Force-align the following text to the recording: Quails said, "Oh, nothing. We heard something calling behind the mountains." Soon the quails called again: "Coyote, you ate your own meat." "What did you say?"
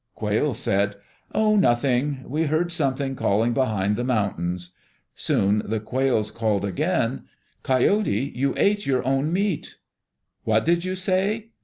Quails 0.15 0.57
said, 0.57 0.95
"Oh, 1.31 1.55
nothing. 1.57 2.23
We 2.27 2.45
heard 2.47 2.71
something 2.71 3.15
calling 3.15 3.53
behind 3.53 3.97
the 3.97 4.03
mountains." 4.03 4.75
Soon 5.13 5.61
the 5.63 5.79
quails 5.79 6.31
called 6.31 6.65
again: 6.65 7.25
"Coyote, 7.61 8.31
you 8.33 8.55
ate 8.57 8.87
your 8.87 9.05
own 9.05 9.31
meat." 9.31 9.75
"What 10.43 10.65
did 10.65 10.83
you 10.85 10.95
say?" 10.95 11.51